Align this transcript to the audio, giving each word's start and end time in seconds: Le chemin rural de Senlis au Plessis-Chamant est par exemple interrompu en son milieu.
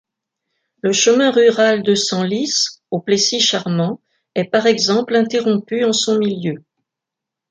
Le 0.81 0.93
chemin 0.93 1.29
rural 1.29 1.83
de 1.83 1.93
Senlis 1.93 2.79
au 2.89 2.99
Plessis-Chamant 3.01 4.01
est 4.33 4.45
par 4.49 4.65
exemple 4.65 5.15
interrompu 5.15 5.83
en 5.85 5.93
son 5.93 6.17
milieu. 6.17 6.63